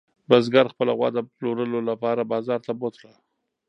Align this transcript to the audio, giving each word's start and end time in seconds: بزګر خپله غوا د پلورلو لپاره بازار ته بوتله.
بزګر 0.29 0.65
خپله 0.73 0.91
غوا 0.97 1.09
د 1.13 1.19
پلورلو 1.35 1.79
لپاره 1.89 2.29
بازار 2.33 2.59
ته 2.67 2.71
بوتله. 2.79 3.13